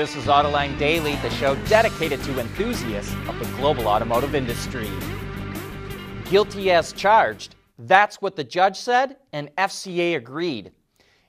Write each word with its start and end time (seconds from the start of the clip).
This 0.00 0.16
is 0.16 0.24
Autoline 0.24 0.78
Daily, 0.78 1.14
the 1.16 1.28
show 1.28 1.56
dedicated 1.66 2.22
to 2.22 2.40
enthusiasts 2.40 3.14
of 3.28 3.38
the 3.38 3.44
global 3.58 3.86
automotive 3.86 4.34
industry. 4.34 4.88
Guilty 6.24 6.70
as 6.70 6.94
charged. 6.94 7.54
That's 7.78 8.22
what 8.22 8.34
the 8.34 8.42
judge 8.42 8.78
said, 8.78 9.18
and 9.34 9.54
FCA 9.56 10.16
agreed. 10.16 10.72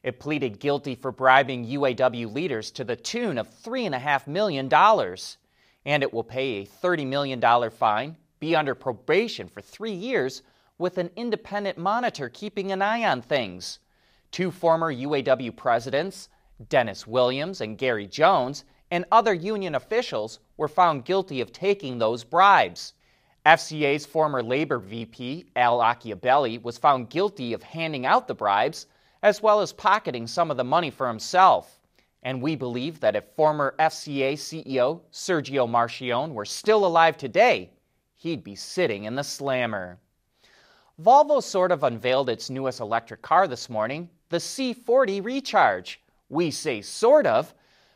It 0.03 0.21
pleaded 0.21 0.61
guilty 0.61 0.95
for 0.95 1.11
bribing 1.11 1.67
UAW 1.67 2.33
leaders 2.33 2.71
to 2.71 2.85
the 2.85 2.95
tune 2.95 3.37
of 3.37 3.49
$3.5 3.61 4.27
million. 4.27 4.73
And 5.85 6.01
it 6.01 6.13
will 6.13 6.23
pay 6.23 6.61
a 6.61 6.65
$30 6.65 7.05
million 7.05 7.71
fine, 7.71 8.15
be 8.39 8.55
under 8.55 8.73
probation 8.73 9.49
for 9.49 9.59
three 9.59 9.91
years, 9.91 10.43
with 10.77 10.97
an 10.97 11.09
independent 11.17 11.77
monitor 11.77 12.29
keeping 12.29 12.71
an 12.71 12.81
eye 12.81 13.03
on 13.03 13.21
things. 13.21 13.79
Two 14.31 14.49
former 14.49 14.95
UAW 14.95 15.53
presidents, 15.57 16.29
Dennis 16.69 17.07
Williams 17.07 17.61
and 17.61 17.77
Gary 17.77 18.07
Jones, 18.07 18.65
and 18.91 19.05
other 19.11 19.33
union 19.33 19.75
officials 19.75 20.39
were 20.57 20.67
found 20.67 21.05
guilty 21.05 21.41
of 21.41 21.51
taking 21.51 21.97
those 21.97 22.23
bribes. 22.23 22.93
FCA's 23.45 24.05
former 24.05 24.43
labor 24.43 24.77
VP, 24.77 25.45
Al 25.55 25.79
Iacobelli, 25.79 26.61
was 26.61 26.77
found 26.77 27.09
guilty 27.09 27.53
of 27.53 27.63
handing 27.63 28.05
out 28.05 28.27
the 28.27 28.35
bribes, 28.35 28.85
as 29.23 29.41
well 29.41 29.61
as 29.61 29.73
pocketing 29.73 30.27
some 30.27 30.51
of 30.51 30.57
the 30.57 30.63
money 30.63 30.91
for 30.91 31.07
himself. 31.07 31.79
And 32.23 32.41
we 32.41 32.55
believe 32.55 32.99
that 32.99 33.15
if 33.15 33.25
former 33.35 33.73
FCA 33.79 34.33
CEO 34.33 35.01
Sergio 35.11 35.67
Marchionne 35.67 36.33
were 36.33 36.45
still 36.45 36.85
alive 36.85 37.17
today, 37.17 37.71
he'd 38.15 38.43
be 38.43 38.55
sitting 38.55 39.05
in 39.05 39.15
the 39.15 39.23
slammer. 39.23 39.97
Volvo 41.01 41.41
sort 41.41 41.71
of 41.71 41.83
unveiled 41.83 42.29
its 42.29 42.51
newest 42.51 42.79
electric 42.79 43.23
car 43.23 43.47
this 43.47 43.69
morning, 43.69 44.07
the 44.29 44.37
C40 44.37 45.23
Recharge. 45.23 45.99
We 46.31 46.49
say 46.49 46.81
sort 46.81 47.27
of 47.27 47.53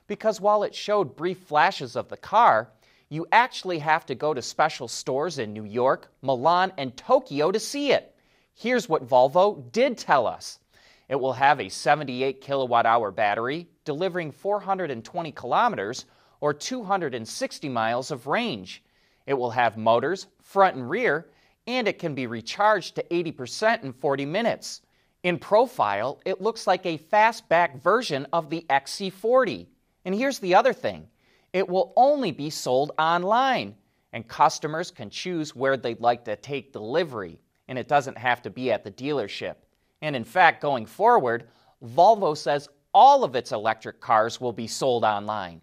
because 0.07 0.41
while 0.41 0.63
it 0.63 0.75
showed 0.75 1.15
brief 1.15 1.39
flashes 1.39 1.95
of 1.95 2.09
the 2.09 2.17
car, 2.17 2.69
you 3.07 3.25
actually 3.31 3.79
have 3.79 4.05
to 4.07 4.13
go 4.13 4.33
to 4.33 4.41
special 4.41 4.89
stores 4.89 5.39
in 5.39 5.53
New 5.53 5.63
York, 5.63 6.11
Milan, 6.21 6.73
and 6.77 6.97
Tokyo 6.97 7.49
to 7.49 7.61
see 7.61 7.93
it. 7.93 8.13
Here's 8.53 8.89
what 8.89 9.07
Volvo 9.07 9.71
did 9.71 9.97
tell 9.97 10.27
us 10.27 10.59
it 11.07 11.15
will 11.15 11.31
have 11.31 11.61
a 11.61 11.69
78 11.69 12.41
kilowatt 12.41 12.85
hour 12.85 13.09
battery, 13.09 13.69
delivering 13.85 14.33
420 14.33 15.31
kilometers 15.31 16.03
or 16.41 16.53
260 16.53 17.69
miles 17.69 18.11
of 18.11 18.27
range. 18.27 18.83
It 19.25 19.35
will 19.35 19.51
have 19.51 19.77
motors, 19.77 20.27
front 20.41 20.75
and 20.75 20.89
rear, 20.89 21.29
and 21.67 21.87
it 21.87 21.99
can 21.99 22.13
be 22.13 22.27
recharged 22.27 22.95
to 22.95 23.03
80% 23.03 23.83
in 23.83 23.93
40 23.93 24.25
minutes. 24.25 24.81
In 25.25 25.39
profile, 25.39 26.21
it 26.23 26.39
looks 26.39 26.67
like 26.67 26.85
a 26.85 26.99
fastback 26.99 27.81
version 27.81 28.27
of 28.31 28.51
the 28.51 28.63
XC40. 28.69 29.65
And 30.05 30.13
here's 30.13 30.37
the 30.37 30.53
other 30.53 30.71
thing 30.71 31.07
it 31.51 31.67
will 31.67 31.93
only 31.95 32.31
be 32.31 32.51
sold 32.51 32.91
online, 32.99 33.73
and 34.13 34.27
customers 34.27 34.91
can 34.91 35.09
choose 35.09 35.55
where 35.55 35.77
they'd 35.77 35.99
like 35.99 36.25
to 36.25 36.35
take 36.35 36.71
delivery, 36.71 37.39
and 37.67 37.79
it 37.79 37.87
doesn't 37.87 38.19
have 38.19 38.43
to 38.43 38.51
be 38.51 38.71
at 38.71 38.83
the 38.83 38.91
dealership. 38.91 39.55
And 40.03 40.15
in 40.15 40.23
fact, 40.23 40.61
going 40.61 40.85
forward, 40.85 41.47
Volvo 41.83 42.37
says 42.37 42.69
all 42.93 43.23
of 43.23 43.35
its 43.35 43.51
electric 43.51 43.99
cars 43.99 44.39
will 44.39 44.53
be 44.53 44.67
sold 44.67 45.03
online. 45.03 45.59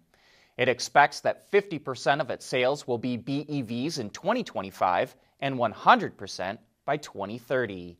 It 0.57 0.67
expects 0.67 1.21
that 1.21 1.49
50% 1.49 2.19
of 2.19 2.29
its 2.29 2.45
sales 2.45 2.85
will 2.85 2.97
be 2.97 3.17
BEVs 3.17 3.99
in 3.99 4.09
2025 4.09 5.15
and 5.39 5.55
100% 5.55 6.57
by 6.83 6.97
2030. 6.97 7.97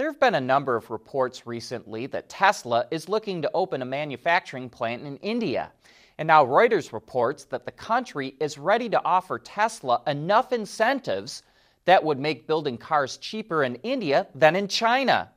There 0.00 0.10
have 0.10 0.18
been 0.18 0.36
a 0.36 0.40
number 0.40 0.76
of 0.76 0.90
reports 0.90 1.46
recently 1.46 2.06
that 2.06 2.30
Tesla 2.30 2.86
is 2.90 3.10
looking 3.10 3.42
to 3.42 3.50
open 3.52 3.82
a 3.82 3.84
manufacturing 3.84 4.70
plant 4.70 5.04
in 5.04 5.18
India. 5.18 5.72
And 6.16 6.26
now 6.26 6.42
Reuters 6.42 6.94
reports 6.94 7.44
that 7.44 7.66
the 7.66 7.72
country 7.72 8.34
is 8.40 8.56
ready 8.56 8.88
to 8.88 9.04
offer 9.04 9.38
Tesla 9.38 10.00
enough 10.06 10.54
incentives 10.54 11.42
that 11.84 12.02
would 12.02 12.18
make 12.18 12.46
building 12.46 12.78
cars 12.78 13.18
cheaper 13.18 13.62
in 13.62 13.74
India 13.82 14.26
than 14.34 14.56
in 14.56 14.68
China. 14.68 15.32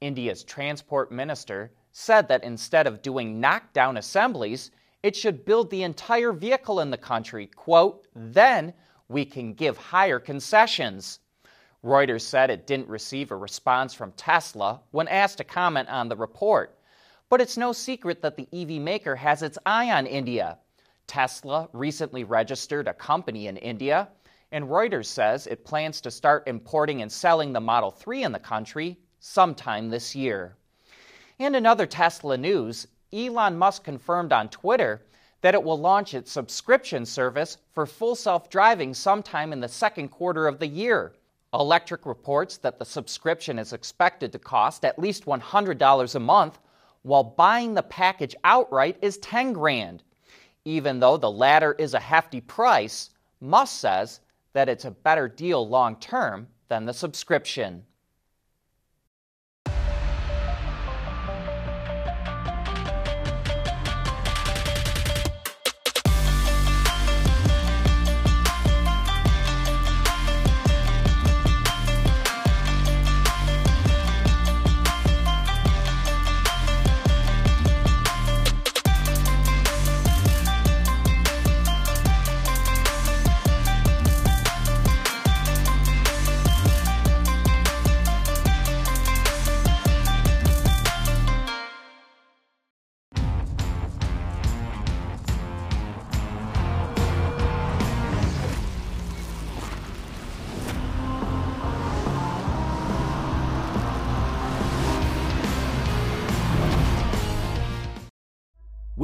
India's 0.00 0.44
transport 0.44 1.10
minister 1.10 1.72
said 1.90 2.28
that 2.28 2.44
instead 2.44 2.86
of 2.86 3.02
doing 3.02 3.40
knockdown 3.40 3.96
assemblies, 3.96 4.70
it 5.02 5.16
should 5.16 5.44
build 5.44 5.68
the 5.68 5.82
entire 5.82 6.32
vehicle 6.32 6.78
in 6.78 6.92
the 6.92 6.96
country. 6.96 7.48
Quote, 7.48 8.06
then 8.14 8.72
we 9.08 9.24
can 9.24 9.52
give 9.52 9.76
higher 9.76 10.20
concessions. 10.20 11.18
Reuters 11.86 12.22
said 12.22 12.50
it 12.50 12.66
didn't 12.66 12.88
receive 12.88 13.30
a 13.30 13.36
response 13.36 13.94
from 13.94 14.10
Tesla 14.12 14.80
when 14.90 15.06
asked 15.06 15.38
to 15.38 15.44
comment 15.44 15.88
on 15.88 16.08
the 16.08 16.16
report. 16.16 16.76
But 17.28 17.40
it's 17.40 17.56
no 17.56 17.72
secret 17.72 18.22
that 18.22 18.36
the 18.36 18.48
EV 18.52 18.82
maker 18.82 19.14
has 19.14 19.40
its 19.40 19.56
eye 19.64 19.92
on 19.92 20.04
India. 20.04 20.58
Tesla 21.06 21.68
recently 21.72 22.24
registered 22.24 22.88
a 22.88 22.92
company 22.92 23.46
in 23.46 23.56
India, 23.56 24.08
and 24.50 24.64
Reuters 24.64 25.06
says 25.06 25.46
it 25.46 25.64
plans 25.64 26.00
to 26.00 26.10
start 26.10 26.48
importing 26.48 27.02
and 27.02 27.12
selling 27.12 27.52
the 27.52 27.60
Model 27.60 27.92
3 27.92 28.24
in 28.24 28.32
the 28.32 28.40
country 28.40 28.98
sometime 29.20 29.88
this 29.88 30.16
year. 30.16 30.56
And 31.38 31.54
in 31.54 31.66
other 31.66 31.86
Tesla 31.86 32.36
news, 32.36 32.88
Elon 33.12 33.56
Musk 33.56 33.84
confirmed 33.84 34.32
on 34.32 34.48
Twitter 34.48 35.06
that 35.40 35.54
it 35.54 35.62
will 35.62 35.78
launch 35.78 36.14
its 36.14 36.32
subscription 36.32 37.06
service 37.06 37.58
for 37.72 37.86
full 37.86 38.16
self 38.16 38.50
driving 38.50 38.92
sometime 38.92 39.52
in 39.52 39.60
the 39.60 39.68
second 39.68 40.08
quarter 40.08 40.48
of 40.48 40.58
the 40.58 40.66
year. 40.66 41.12
Electrek 41.54 42.04
reports 42.06 42.56
that 42.58 42.78
the 42.78 42.84
subscription 42.84 43.58
is 43.58 43.72
expected 43.72 44.32
to 44.32 44.38
cost 44.38 44.84
at 44.84 44.98
least 44.98 45.24
$100 45.26 46.14
a 46.14 46.20
month 46.20 46.58
while 47.02 47.22
buying 47.22 47.74
the 47.74 47.82
package 47.82 48.34
outright 48.42 48.96
is 49.00 49.18
10 49.18 49.52
grand. 49.52 50.02
Even 50.64 50.98
though 50.98 51.16
the 51.16 51.30
latter 51.30 51.72
is 51.74 51.94
a 51.94 52.00
hefty 52.00 52.40
price, 52.40 53.10
Musk 53.40 53.80
says 53.80 54.20
that 54.54 54.68
it's 54.68 54.84
a 54.84 54.90
better 54.90 55.28
deal 55.28 55.66
long 55.68 55.96
term 55.96 56.48
than 56.68 56.84
the 56.84 56.92
subscription. 56.92 57.84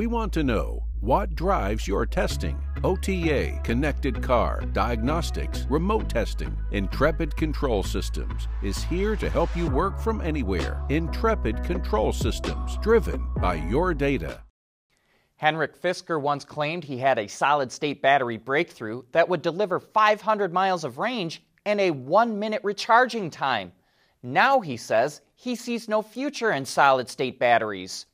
We 0.03 0.09
want 0.09 0.33
to 0.33 0.43
know 0.43 0.83
what 0.99 1.37
drives 1.37 1.87
your 1.87 2.07
testing. 2.07 2.61
OTA, 2.83 3.61
connected 3.63 4.21
car, 4.21 4.61
diagnostics, 4.73 5.65
remote 5.71 6.09
testing. 6.09 6.59
Intrepid 6.73 7.37
Control 7.37 7.85
Systems 7.85 8.49
is 8.65 8.83
here 8.83 9.15
to 9.15 9.31
help 9.31 9.57
you 9.57 9.71
work 9.71 10.01
from 10.01 10.21
anywhere. 10.21 10.83
Intrepid 10.89 11.63
Control 11.63 12.13
Systems, 12.13 12.79
driven 12.79 13.25
by 13.37 13.55
your 13.55 13.95
data. 13.95 14.43
Henrik 15.37 15.81
Fisker 15.81 16.21
once 16.21 16.45
claimed 16.45 16.83
he 16.83 16.99
had 16.99 17.21
a 17.21 17.29
solid 17.29 17.71
state 17.71 18.03
battery 18.03 18.39
breakthrough 18.39 19.05
that 19.13 19.29
would 19.29 19.41
deliver 19.41 19.79
500 19.79 20.53
miles 20.53 20.83
of 20.83 20.99
range 20.99 21.45
and 21.65 21.81
a 21.81 21.93
one 21.93 22.41
minute 22.41 22.63
recharging 22.65 23.31
time. 23.31 23.71
Now 24.21 24.59
he 24.59 24.77
says 24.77 25.21
he 25.37 25.55
sees 25.55 25.89
no 25.89 26.03
future 26.03 26.51
in 26.51 26.65
solid 26.65 27.09
state 27.09 27.39
batteries. 27.39 28.07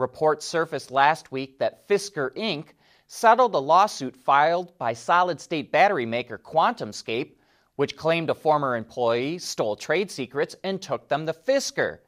Reports 0.00 0.46
surfaced 0.46 0.90
last 0.90 1.30
week 1.30 1.58
that 1.58 1.86
Fisker 1.86 2.34
Inc. 2.34 2.68
settled 3.06 3.54
a 3.54 3.58
lawsuit 3.58 4.16
filed 4.16 4.78
by 4.78 4.94
solid 4.94 5.38
state 5.40 5.70
battery 5.70 6.06
maker 6.06 6.38
QuantumScape, 6.38 7.32
which 7.76 7.98
claimed 7.98 8.30
a 8.30 8.34
former 8.34 8.76
employee 8.76 9.38
stole 9.38 9.76
trade 9.76 10.10
secrets 10.10 10.56
and 10.64 10.80
took 10.80 11.08
them 11.08 11.26
to 11.26 11.34
Fisker. 11.34 11.98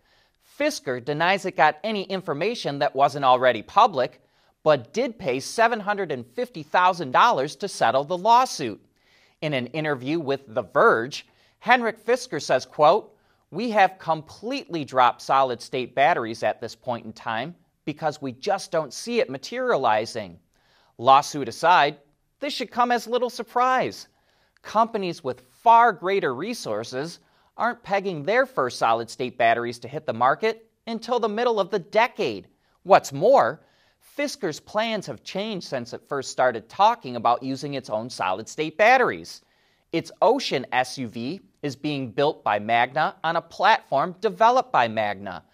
Fisker 0.59 1.05
denies 1.05 1.45
it 1.45 1.57
got 1.57 1.77
any 1.85 2.05
information 2.05 2.79
that 2.79 2.97
wasn't 2.97 3.27
already 3.27 3.61
public, 3.63 4.23
but 4.63 4.95
did 4.95 5.19
pay 5.19 5.37
$750,000 5.37 7.59
to 7.59 7.69
settle 7.69 8.05
the 8.05 8.17
lawsuit. 8.17 8.83
In 9.41 9.55
an 9.55 9.67
interview 9.69 10.19
with 10.19 10.43
The 10.47 10.63
Verge, 10.63 11.27
Henrik 11.59 12.05
Fisker 12.05 12.41
says, 12.41 12.65
quote, 12.65 13.15
"We 13.51 13.71
have 13.71 13.99
completely 13.99 14.85
dropped 14.85 15.21
solid 15.21 15.61
state 15.61 15.95
batteries 15.95 16.43
at 16.43 16.61
this 16.61 16.75
point 16.75 17.05
in 17.05 17.13
time 17.13 17.55
because 17.85 18.23
we 18.23 18.33
just 18.33 18.71
don't 18.71 18.93
see 18.93 19.21
it 19.21 19.31
materializing. 19.31 20.39
Lawsuit 20.99 21.49
aside, 21.49 21.99
this 22.41 22.53
should 22.53 22.71
come 22.71 22.93
as 22.93 23.07
little 23.07 23.31
surprise. 23.31 24.09
Companies 24.63 25.25
with 25.25 25.43
far 25.63 25.93
greater 25.93 26.35
resources 26.35 27.21
aren't 27.57 27.83
pegging 27.83 28.23
their 28.23 28.47
first 28.47 28.79
solid 28.79 29.11
state 29.11 29.37
batteries 29.37 29.79
to 29.81 29.89
hit 29.89 30.07
the 30.07 30.13
market 30.13 30.71
until 30.87 31.21
the 31.21 31.29
middle 31.29 31.61
of 31.61 31.71
the 31.71 31.79
decade. 31.79 32.49
What's 32.83 33.13
more, 33.13 33.61
Fisker's 34.17 34.61
plans 34.61 35.07
have 35.07 35.23
changed 35.23 35.67
since 35.67 35.93
it 35.93 36.09
first 36.09 36.31
started 36.31 36.69
talking 36.69 37.17
about 37.17 37.43
using 37.43 37.75
its 37.75 37.89
own 37.89 38.11
solid 38.11 38.49
state 38.49 38.77
batteries. 38.77 39.43
Its 39.93 40.11
Ocean 40.21 40.67
SUV 40.73 41.41
is 41.63 41.77
being 41.77 42.11
built 42.11 42.43
by 42.43 42.59
Magna 42.59 43.15
on 43.23 43.37
a 43.37 43.43
platform 43.43 44.17
developed 44.21 44.73
by 44.73 44.89
Magna. 44.89 45.45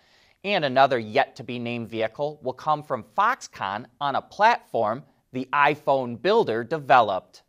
And 0.45 0.65
another 0.65 0.99
yet 0.99 1.35
to 1.37 1.45
be 1.45 1.59
named 1.59 1.89
vehicle 1.89 2.39
will 2.43 2.53
come 2.53 2.83
from 2.83 3.05
Foxconn 3.17 3.87
on 4.01 4.17
a 4.17 4.23
platform 4.23 5.03
the 5.33 5.49
iPhone 5.53 6.21
builder 6.21 6.65
developed. 6.65 7.43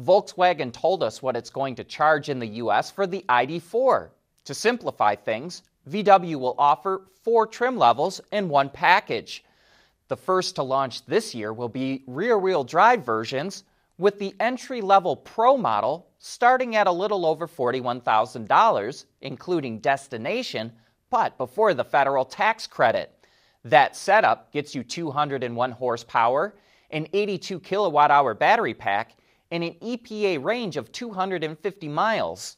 Volkswagen 0.00 0.72
told 0.72 1.02
us 1.02 1.22
what 1.22 1.36
it's 1.36 1.50
going 1.50 1.74
to 1.76 1.84
charge 1.84 2.28
in 2.28 2.38
the 2.38 2.46
US 2.46 2.90
for 2.90 3.06
the 3.06 3.24
ID4. 3.28 4.10
To 4.44 4.54
simplify 4.54 5.14
things, 5.14 5.62
VW 5.90 6.36
will 6.36 6.54
offer 6.58 7.06
four 7.22 7.46
trim 7.46 7.76
levels 7.76 8.20
in 8.32 8.48
one 8.48 8.70
package. 8.70 9.44
The 10.08 10.16
first 10.16 10.56
to 10.56 10.62
launch 10.62 11.04
this 11.06 11.34
year 11.34 11.52
will 11.52 11.68
be 11.68 12.02
rear 12.06 12.38
wheel 12.38 12.64
drive 12.64 13.04
versions, 13.04 13.64
with 13.98 14.18
the 14.18 14.34
entry 14.40 14.80
level 14.80 15.16
Pro 15.16 15.56
model 15.56 16.08
starting 16.18 16.76
at 16.76 16.86
a 16.86 16.92
little 16.92 17.24
over 17.24 17.46
$41,000, 17.46 19.04
including 19.22 19.78
destination, 19.78 20.72
but 21.10 21.36
before 21.38 21.74
the 21.74 21.84
federal 21.84 22.24
tax 22.24 22.66
credit. 22.66 23.12
That 23.64 23.96
setup 23.96 24.52
gets 24.52 24.74
you 24.74 24.84
201 24.84 25.70
horsepower, 25.72 26.54
an 26.90 27.06
82 27.12 27.60
kilowatt 27.60 28.10
hour 28.10 28.34
battery 28.34 28.74
pack, 28.74 29.16
and 29.50 29.62
an 29.64 29.74
EPA 29.82 30.42
range 30.42 30.76
of 30.76 30.92
250 30.92 31.88
miles. 31.88 32.56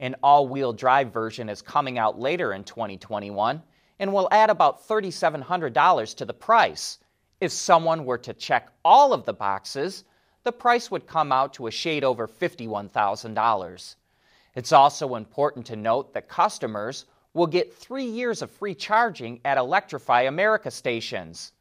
An 0.00 0.14
all 0.22 0.48
wheel 0.48 0.72
drive 0.72 1.12
version 1.12 1.48
is 1.48 1.62
coming 1.62 1.98
out 1.98 2.18
later 2.18 2.52
in 2.52 2.64
2021 2.64 3.62
and 3.98 4.12
will 4.12 4.28
add 4.30 4.50
about 4.50 4.86
$3,700 4.86 6.14
to 6.16 6.24
the 6.24 6.34
price. 6.34 6.98
If 7.40 7.52
someone 7.52 8.04
were 8.04 8.18
to 8.18 8.32
check 8.32 8.72
all 8.84 9.12
of 9.12 9.24
the 9.24 9.32
boxes, 9.32 10.04
the 10.44 10.52
price 10.52 10.90
would 10.90 11.06
come 11.06 11.32
out 11.32 11.52
to 11.54 11.66
a 11.66 11.70
shade 11.70 12.04
over 12.04 12.26
$51,000. 12.28 13.96
It's 14.54 14.72
also 14.72 15.14
important 15.14 15.66
to 15.66 15.76
note 15.76 16.14
that 16.14 16.28
customers 16.28 17.06
will 17.38 17.46
get 17.46 17.72
three 17.72 18.04
years 18.04 18.42
of 18.42 18.50
free 18.50 18.74
charging 18.74 19.40
at 19.44 19.56
Electrify 19.56 20.22
America 20.22 20.70
stations. 20.70 21.52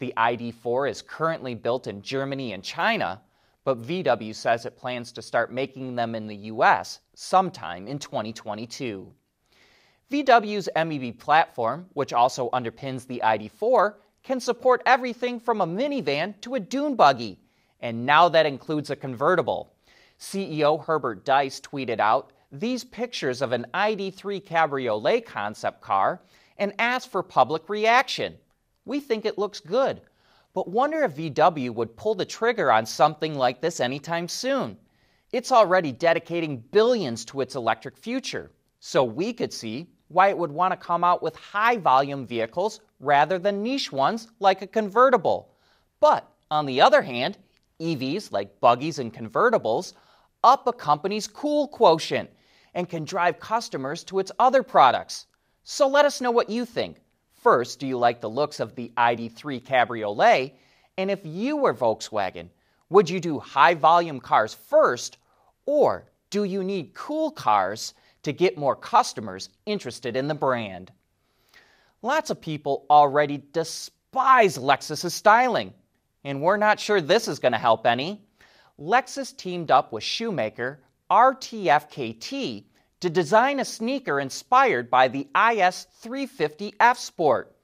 The 0.00 0.12
ID4 0.16 0.90
is 0.90 1.02
currently 1.02 1.54
built 1.54 1.86
in 1.86 2.02
Germany 2.02 2.52
and 2.52 2.64
China, 2.64 3.22
but 3.62 3.80
VW 3.80 4.34
says 4.34 4.66
it 4.66 4.76
plans 4.76 5.12
to 5.12 5.22
start 5.22 5.52
making 5.52 5.94
them 5.94 6.16
in 6.16 6.26
the 6.26 6.36
US 6.36 6.98
sometime 7.14 7.86
in 7.86 7.98
2022. 8.00 9.12
VW's 10.10 10.68
MEB 10.74 11.16
platform, 11.16 11.86
which 11.92 12.12
also 12.12 12.50
underpins 12.50 13.06
the 13.06 13.22
ID4, 13.24 13.94
can 14.24 14.40
support 14.40 14.82
everything 14.84 15.38
from 15.38 15.60
a 15.60 15.66
minivan 15.66 16.38
to 16.40 16.56
a 16.56 16.60
dune 16.60 16.96
buggy, 16.96 17.38
and 17.80 18.04
now 18.04 18.28
that 18.28 18.46
includes 18.46 18.90
a 18.90 18.96
convertible. 18.96 19.72
CEO 20.18 20.84
Herbert 20.84 21.24
Diess 21.24 21.60
tweeted 21.60 22.00
out 22.00 22.32
these 22.52 22.84
pictures 22.84 23.42
of 23.42 23.52
an 23.52 23.66
ID3 23.74 24.44
Cabriolet 24.44 25.24
concept 25.24 25.80
car 25.80 26.20
and 26.58 26.74
asked 26.78 27.10
for 27.10 27.22
public 27.22 27.68
reaction. 27.68 28.36
We 28.84 29.00
think 29.00 29.24
it 29.24 29.38
looks 29.38 29.60
good 29.60 30.00
but 30.52 30.68
wonder 30.68 31.02
if 31.04 31.14
VW 31.14 31.70
would 31.74 31.96
pull 31.96 32.14
the 32.14 32.24
trigger 32.24 32.72
on 32.72 32.84
something 32.84 33.34
like 33.34 33.60
this 33.60 33.80
anytime 33.80 34.26
soon. 34.28 34.76
It's 35.32 35.52
already 35.52 35.92
dedicating 35.92 36.58
billions 36.58 37.24
to 37.26 37.40
its 37.40 37.54
electric 37.54 37.96
future, 37.96 38.50
so 38.80 39.04
we 39.04 39.32
could 39.32 39.52
see 39.52 39.86
why 40.08 40.28
it 40.28 40.38
would 40.38 40.50
want 40.50 40.72
to 40.72 40.76
come 40.76 41.04
out 41.04 41.22
with 41.22 41.36
high 41.36 41.76
volume 41.76 42.26
vehicles 42.26 42.80
rather 42.98 43.38
than 43.38 43.62
niche 43.62 43.92
ones 43.92 44.26
like 44.40 44.60
a 44.60 44.66
convertible. 44.66 45.54
But 46.00 46.28
on 46.50 46.66
the 46.66 46.80
other 46.80 47.02
hand, 47.02 47.38
EVs 47.80 48.32
like 48.32 48.58
buggies 48.60 48.98
and 48.98 49.14
convertibles 49.14 49.92
up 50.42 50.66
a 50.66 50.72
company's 50.72 51.28
cool 51.28 51.68
quotient 51.68 52.28
and 52.74 52.88
can 52.88 53.04
drive 53.04 53.40
customers 53.40 54.04
to 54.04 54.18
its 54.18 54.32
other 54.38 54.62
products. 54.62 55.26
So 55.64 55.86
let 55.88 56.04
us 56.04 56.20
know 56.20 56.30
what 56.30 56.50
you 56.50 56.64
think. 56.64 57.00
First, 57.32 57.80
do 57.80 57.86
you 57.86 57.98
like 57.98 58.20
the 58.20 58.30
looks 58.30 58.60
of 58.60 58.74
the 58.74 58.92
ID3 58.96 59.64
Cabriolet? 59.64 60.54
And 60.98 61.10
if 61.10 61.20
you 61.24 61.56
were 61.56 61.74
Volkswagen, 61.74 62.48
would 62.90 63.08
you 63.08 63.20
do 63.20 63.38
high 63.38 63.74
volume 63.74 64.20
cars 64.20 64.52
first, 64.52 65.18
or 65.64 66.10
do 66.28 66.44
you 66.44 66.62
need 66.62 66.94
cool 66.94 67.30
cars 67.30 67.94
to 68.22 68.32
get 68.32 68.58
more 68.58 68.76
customers 68.76 69.48
interested 69.64 70.16
in 70.16 70.28
the 70.28 70.34
brand? 70.34 70.92
Lots 72.02 72.30
of 72.30 72.40
people 72.40 72.86
already 72.90 73.42
despise 73.52 74.58
Lexus's 74.58 75.14
styling, 75.14 75.72
and 76.24 76.42
we're 76.42 76.56
not 76.56 76.80
sure 76.80 77.00
this 77.00 77.28
is 77.28 77.38
going 77.38 77.52
to 77.52 77.58
help 77.58 77.86
any. 77.86 78.20
Lexus 78.78 79.36
teamed 79.36 79.70
up 79.70 79.92
with 79.92 80.02
shoemaker 80.02 80.80
RTFKT 81.10 82.64
to 83.00 83.10
design 83.10 83.60
a 83.60 83.64
sneaker 83.64 84.20
inspired 84.20 84.90
by 84.90 85.08
the 85.08 85.26
IS350 85.34 86.74
F 86.78 86.98
Sport. 86.98 87.56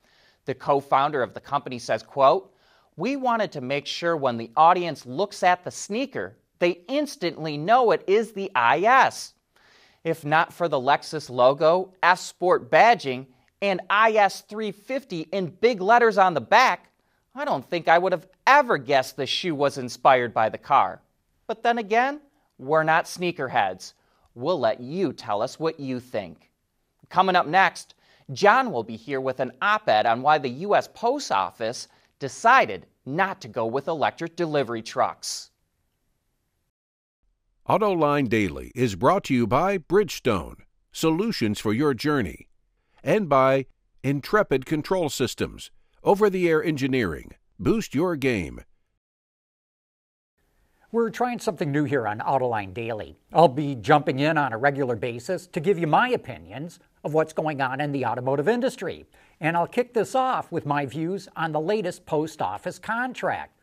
The 0.47 0.55
co-founder 0.55 1.23
of 1.23 1.35
the 1.35 1.41
company 1.41 1.79
says, 1.79 2.03
quote, 2.03 2.53
"We 2.97 3.17
wanted 3.17 3.53
to 3.53 3.61
make 3.61 3.87
sure 3.87 4.17
when 4.17 4.37
the 4.37 4.51
audience 4.57 5.07
looks 5.07 5.43
at 5.43 5.65
the 5.65 5.71
sneaker, 5.71 6.37
they 6.59 6.81
instantly 6.89 7.59
know 7.59 7.91
it 7.91 8.03
is 8.07 8.33
the 8.33 8.51
IS. 8.57 9.35
If 10.03 10.25
not 10.25 10.53
for 10.53 10.69
the 10.69 10.81
Lexus 10.81 11.29
logo, 11.29 11.93
F 12.03 12.19
Sport 12.19 12.71
badging, 12.71 13.27
and 13.61 13.81
IS350 13.91 15.29
in 15.33 15.47
big 15.47 15.81
letters 15.81 16.19
on 16.19 16.35
the 16.35 16.41
back, 16.41 16.91
I 17.35 17.45
don't 17.45 17.69
think 17.69 17.89
I 17.89 17.99
would 17.99 18.13
have 18.13 18.27
ever 18.47 18.79
guessed 18.79 19.17
the 19.17 19.27
shoe 19.27 19.55
was 19.55 19.79
inspired 19.79 20.33
by 20.33 20.49
the 20.49 20.59
car. 20.59 21.03
But 21.47 21.63
then 21.63 21.79
again, 21.79 22.21
we're 22.59 22.83
not 22.83 23.05
sneakerheads. 23.05 23.93
We'll 24.35 24.59
let 24.59 24.81
you 24.81 25.13
tell 25.13 25.43
us 25.43 25.59
what 25.59 25.81
you 25.81 26.01
think. 26.01 26.51
Coming 27.09 27.37
up 27.37 27.47
next, 27.47 27.95
John 28.33 28.73
will 28.73 28.83
be 28.83 28.97
here 28.97 29.21
with 29.21 29.41
an 29.41 29.53
op 29.63 29.89
ed 29.89 30.07
on 30.07 30.23
why 30.23 30.39
the 30.39 30.49
U.S. 30.49 30.89
Post 30.93 31.31
Office 31.31 31.89
decided 32.19 32.87
not 33.05 33.41
to 33.43 33.49
go 33.49 33.67
with 33.67 33.89
electric 33.89 34.37
delivery 34.37 34.83
trucks. 34.83 35.51
AutoLine 37.69 38.29
Daily 38.29 38.73
is 38.75 38.95
brought 38.95 39.25
to 39.25 39.35
you 39.35 39.47
by 39.47 39.79
Bridgestone, 39.79 40.57
solutions 40.93 41.59
for 41.59 41.73
your 41.73 41.95
journey, 41.95 42.49
and 43.03 43.29
by 43.29 43.67
Intrepid 44.03 44.67
Control 44.67 45.09
Systems, 45.09 45.71
over 46.03 46.31
the 46.31 46.49
air 46.49 46.63
engineering. 46.63 47.33
Boost 47.59 47.95
your 47.95 48.17
game 48.17 48.61
we're 50.97 51.11
trying 51.11 51.39
something 51.39 51.71
new 51.71 51.85
here 51.85 52.09
on 52.09 52.21
Autoline 52.21 52.73
Daily. 52.73 53.19
I'll 53.31 53.49
be 53.49 53.75
jumping 53.75 54.19
in 54.19 54.39
on 54.39 54.55
a 54.55 54.57
regular 54.57 54.97
basis 54.97 55.47
to 55.49 55.61
give 55.61 55.79
you 55.79 55.87
my 55.87 56.09
opinions 56.09 56.81
of 57.05 57.13
what's 57.13 57.35
going 57.35 57.61
on 57.61 57.83
in 57.83 57.93
the 57.93 58.07
automotive 58.07 58.49
industry. 58.49 59.05
And 59.39 59.59
I'll 59.59 59.67
kick 59.67 59.93
this 59.93 60.15
off 60.15 60.51
with 60.51 60.65
my 60.65 60.87
views 60.87 61.29
on 61.37 61.53
the 61.53 61.61
latest 61.61 62.07
post 62.07 62.41
office 62.41 62.79
contract. 62.79 63.61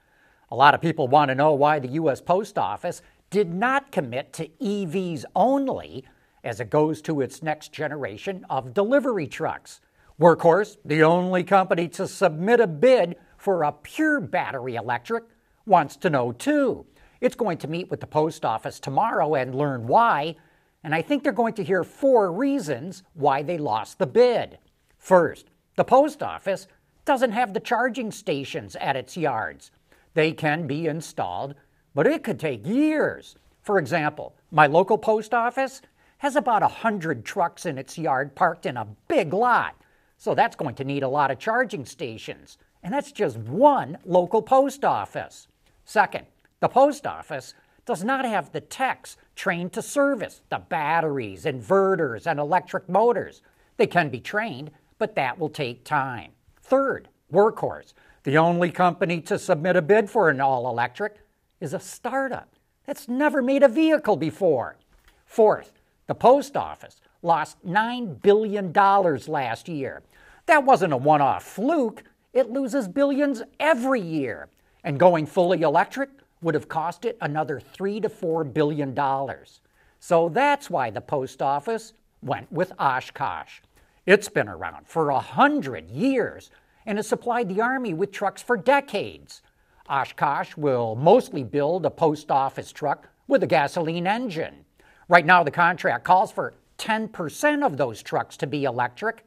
A 0.52 0.56
lot 0.56 0.76
of 0.76 0.82
people 0.82 1.08
want 1.08 1.30
to 1.30 1.36
know 1.36 1.54
why 1.54 1.80
the 1.80 1.88
U.S. 1.94 2.22
Post 2.22 2.60
Office 2.60 3.02
did 3.32 3.52
not 3.52 3.92
commit 3.92 4.32
to 4.34 4.48
EVs 4.62 5.26
only 5.36 6.06
as 6.44 6.60
it 6.60 6.70
goes 6.70 7.02
to 7.02 7.22
its 7.22 7.42
next 7.42 7.74
generation 7.74 8.46
of 8.48 8.76
delivery 8.76 9.26
trucks. 9.26 9.82
Workhorse, 10.22 10.78
the 10.86 11.02
only 11.02 11.44
company 11.44 11.88
to 11.88 12.08
submit 12.08 12.60
a 12.60 12.68
bid 12.68 13.16
for 13.38 13.64
a 13.64 13.72
pure 13.72 14.20
battery 14.20 14.76
electric, 14.76 15.24
wants 15.66 15.96
to 15.96 16.12
know 16.12 16.32
too. 16.32 16.86
It's 17.24 17.38
going 17.38 17.58
to 17.60 17.70
meet 17.70 17.90
with 17.90 18.02
the 18.02 18.06
post 18.06 18.44
office 18.44 18.82
tomorrow 18.82 19.36
and 19.36 19.56
learn 19.56 19.88
why, 19.88 20.36
and 20.84 20.94
I 20.94 21.02
think 21.02 21.24
they're 21.24 21.32
going 21.32 21.54
to 21.54 21.64
hear 21.64 21.86
four 21.86 22.30
reasons 22.30 23.02
why 23.14 23.44
they 23.44 23.58
lost 23.58 23.98
the 23.98 24.06
bid. 24.06 24.58
First, 24.98 25.46
the 25.78 25.86
post 25.86 26.22
office 26.22 26.68
doesn't 27.06 27.32
have 27.32 27.54
the 27.54 27.62
charging 27.62 28.12
stations 28.12 28.76
at 28.76 28.98
its 28.98 29.16
yards. 29.16 29.72
They 30.16 30.34
can 30.34 30.68
be 30.68 30.88
installed, 30.88 31.56
but 31.96 32.08
it 32.08 32.26
could 32.26 32.42
take 32.42 32.68
years. 32.68 33.38
For 33.62 33.80
example, 33.80 34.36
my 34.52 34.68
local 34.68 34.98
post 34.98 35.34
office 35.34 35.82
has 36.18 36.36
about 36.36 36.62
100 36.62 37.24
trucks 37.24 37.66
in 37.66 37.78
its 37.78 37.98
yard 37.98 38.36
parked 38.36 38.66
in 38.66 38.76
a 38.76 38.88
big 39.08 39.32
lot, 39.32 39.78
so 40.18 40.36
that's 40.36 40.58
going 40.58 40.76
to 40.76 40.84
need 40.84 41.04
a 41.04 41.08
lot 41.08 41.32
of 41.32 41.40
charging 41.40 41.86
stations. 41.86 42.58
And 42.84 42.94
that's 42.94 43.14
just 43.14 43.38
one 43.38 43.98
local 44.04 44.42
post 44.42 44.84
office. 44.84 45.48
Second, 45.86 46.26
the 46.64 46.70
post 46.70 47.06
office 47.06 47.54
does 47.86 48.06
not 48.06 48.24
have 48.24 48.54
the 48.54 48.62
techs 48.62 49.18
trained 49.36 49.74
to 49.74 49.82
service 49.82 50.44
the 50.48 50.60
batteries, 50.60 51.44
inverters, 51.44 52.26
and 52.26 52.40
electric 52.40 52.88
motors. 52.88 53.42
They 53.76 53.86
can 53.86 54.08
be 54.08 54.22
trained, 54.22 54.72
but 54.98 55.14
that 55.16 55.38
will 55.38 55.50
take 55.50 55.84
time. 55.84 56.32
Third, 56.62 57.10
Workhorse, 57.30 57.92
the 58.24 58.38
only 58.38 58.72
company 58.72 59.20
to 59.24 59.38
submit 59.38 59.76
a 59.76 59.82
bid 59.82 60.10
for 60.10 60.30
an 60.30 60.40
all 60.40 60.70
electric, 60.70 61.18
is 61.60 61.74
a 61.74 61.82
startup 61.82 62.56
that's 62.86 63.10
never 63.10 63.42
made 63.42 63.64
a 63.64 63.68
vehicle 63.68 64.16
before. 64.16 64.78
Fourth, 65.26 65.74
the 66.08 66.16
post 66.16 66.56
office 66.56 67.02
lost 67.22 67.58
$9 67.68 68.22
billion 68.22 68.72
last 68.72 69.68
year. 69.68 70.02
That 70.46 70.64
wasn't 70.64 70.94
a 70.94 70.98
one 70.98 71.22
off 71.22 71.44
fluke, 71.44 72.04
it 72.32 72.52
loses 72.52 72.88
billions 72.88 73.44
every 73.60 74.00
year. 74.00 74.48
And 74.86 74.98
going 74.98 75.26
fully 75.26 75.62
electric 75.62 76.10
would 76.44 76.56
have 76.56 76.68
cost 76.68 77.06
it 77.06 77.18
another 77.22 77.60
three 77.60 78.00
to 78.00 78.10
four 78.10 78.44
billion 78.44 78.94
dollars. 78.94 79.62
So 80.00 80.30
that's 80.30 80.70
why 80.70 80.90
the 80.90 81.02
post 81.02 81.42
office 81.42 81.94
went 82.22 82.52
with 82.52 82.74
Oshkosh. 82.78 83.62
It's 84.06 84.28
been 84.28 84.50
around 84.50 84.88
for 84.88 85.10
a 85.10 85.20
hundred 85.20 85.90
years 85.90 86.52
and 86.86 86.98
has 86.98 87.08
supplied 87.08 87.48
the 87.48 87.62
Army 87.62 87.94
with 87.94 88.12
trucks 88.12 88.42
for 88.42 88.58
decades. 88.58 89.42
Oshkosh 89.90 90.58
will 90.58 90.96
mostly 90.96 91.44
build 91.44 91.86
a 91.86 91.90
post 91.90 92.32
office 92.32 92.72
truck 92.72 93.10
with 93.28 93.44
a 93.44 93.48
gasoline 93.48 94.08
engine. 94.08 94.66
Right 95.08 95.26
now, 95.26 95.44
the 95.44 95.52
contract 95.52 96.04
calls 96.04 96.32
for 96.32 96.54
10% 96.78 97.66
of 97.66 97.78
those 97.78 98.02
trucks 98.02 98.36
to 98.38 98.48
be 98.48 98.64
electric, 98.64 99.26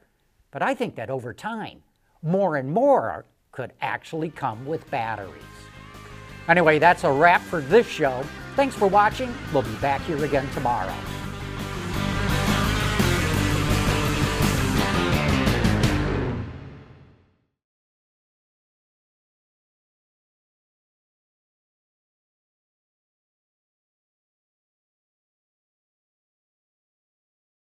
but 0.51 0.63
I 0.63 0.75
think 0.75 0.97
that 0.97 1.11
over 1.11 1.33
time, 1.33 1.83
more 2.23 2.57
and 2.57 2.71
more 2.71 3.25
could 3.53 3.73
actually 3.81 4.31
come 4.31 4.67
with 4.67 4.91
batteries. 4.91 5.66
Anyway, 6.49 6.79
that's 6.79 7.05
a 7.05 7.11
wrap 7.11 7.43
for 7.43 7.61
this 7.61 7.87
show. 7.87 8.23
Thanks 8.55 8.75
for 8.75 8.87
watching. 8.89 9.35
We'll 9.53 9.63
be 9.63 9.75
back 9.77 10.01
here 10.03 10.25
again 10.25 10.49
tomorrow. 10.53 10.95